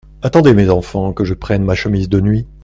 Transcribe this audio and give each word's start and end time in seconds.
Attendez, 0.23 0.55
mes 0.55 0.71
enfants, 0.71 1.13
que 1.13 1.23
je 1.23 1.35
prenne 1.35 1.63
ma 1.63 1.75
chemise 1.75 2.09
de 2.09 2.19
nuit! 2.21 2.47